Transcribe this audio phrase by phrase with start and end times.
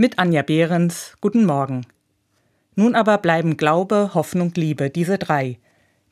[0.00, 1.84] Mit Anja Behrens, guten Morgen.
[2.76, 5.58] Nun aber bleiben Glaube, Hoffnung, Liebe, diese drei.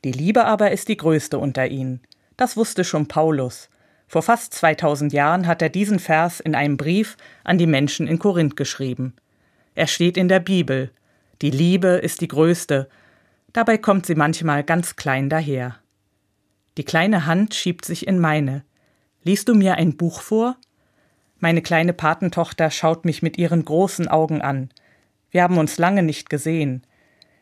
[0.03, 2.01] Die Liebe aber ist die größte unter ihnen.
[2.35, 3.69] Das wusste schon Paulus.
[4.09, 7.15] Vor fast 2000 Jahren hat er diesen Vers in einem Brief
[7.45, 9.13] an die Menschen in Korinth geschrieben.
[9.73, 10.91] Er steht in der Bibel.
[11.41, 12.89] Die Liebe ist die größte.
[13.53, 15.77] Dabei kommt sie manchmal ganz klein daher.
[16.77, 18.65] Die kleine Hand schiebt sich in meine.
[19.23, 20.57] Liest du mir ein Buch vor?
[21.39, 24.69] Meine kleine Patentochter schaut mich mit ihren großen Augen an.
[25.29, 26.81] Wir haben uns lange nicht gesehen.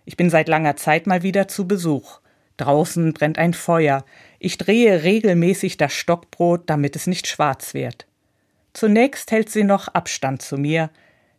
[0.03, 2.20] Ich bin seit langer Zeit mal wieder zu Besuch.
[2.58, 4.03] Draußen brennt ein Feuer.
[4.39, 8.05] Ich drehe regelmäßig das Stockbrot, damit es nicht schwarz wird.
[8.73, 10.89] Zunächst hält sie noch Abstand zu mir,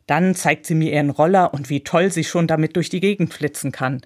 [0.07, 3.35] dann zeigt sie mir ihren Roller und wie toll sie schon damit durch die Gegend
[3.35, 4.01] flitzen kann.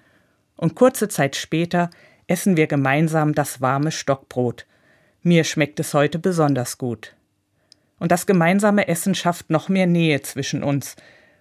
[0.57, 1.89] Und kurze Zeit später
[2.27, 4.65] essen wir gemeinsam das warme Stockbrot.
[5.21, 7.15] Mir schmeckt es heute besonders gut
[8.01, 10.95] und das gemeinsame Essen schafft noch mehr Nähe zwischen uns.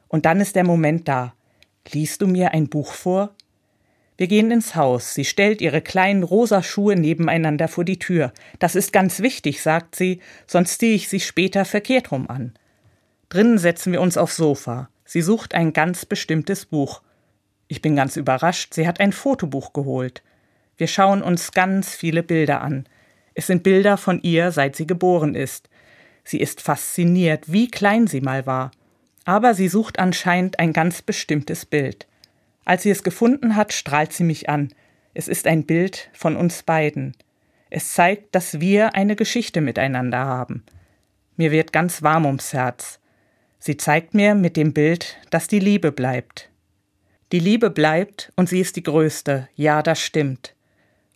[0.08, 1.32] Und dann ist der Moment da.
[1.90, 3.34] Liest du mir ein Buch vor?
[4.18, 5.14] Wir gehen ins Haus.
[5.14, 8.34] Sie stellt ihre kleinen rosa Schuhe nebeneinander vor die Tür.
[8.58, 12.52] Das ist ganz wichtig, sagt sie, sonst ziehe ich sie später verkehrt rum an.
[13.30, 14.90] Drinnen setzen wir uns aufs Sofa.
[15.06, 17.00] Sie sucht ein ganz bestimmtes Buch.
[17.68, 20.22] Ich bin ganz überrascht, sie hat ein Fotobuch geholt.
[20.76, 22.86] Wir schauen uns ganz viele Bilder an.
[23.32, 25.69] Es sind Bilder von ihr, seit sie geboren ist.
[26.30, 28.70] Sie ist fasziniert, wie klein sie mal war.
[29.24, 32.06] Aber sie sucht anscheinend ein ganz bestimmtes Bild.
[32.64, 34.72] Als sie es gefunden hat, strahlt sie mich an.
[35.12, 37.16] Es ist ein Bild von uns beiden.
[37.68, 40.62] Es zeigt, dass wir eine Geschichte miteinander haben.
[41.36, 43.00] Mir wird ganz warm ums Herz.
[43.58, 46.48] Sie zeigt mir mit dem Bild, dass die Liebe bleibt.
[47.32, 50.54] Die Liebe bleibt und sie ist die größte, ja, das stimmt.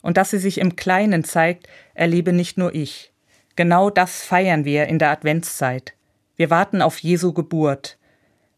[0.03, 3.14] Und dass sie sich im Kleinen zeigt, erlebe nicht nur ich.
[3.57, 5.95] Genau das feiern wir in der Adventszeit.
[6.37, 7.99] Wir warten auf Jesu Geburt.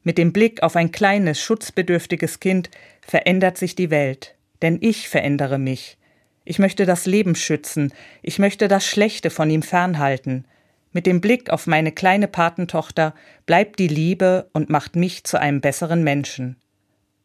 [0.02, 2.70] Mit dem Blick auf ein kleines, schutzbedürftiges Kind
[3.02, 4.34] verändert sich die Welt.
[4.62, 5.98] Denn ich verändere mich.
[6.44, 7.92] Ich möchte das Leben schützen.
[8.22, 10.46] Ich möchte das Schlechte von ihm fernhalten.
[10.92, 15.60] Mit dem Blick auf meine kleine Patentochter bleibt die Liebe und macht mich zu einem
[15.60, 16.56] besseren Menschen.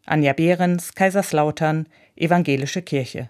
[0.05, 1.87] Anja Behrens, Kaiserslautern,
[2.17, 3.29] Evangelische Kirche.